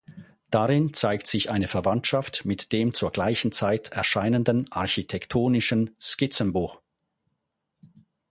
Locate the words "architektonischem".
4.71-5.93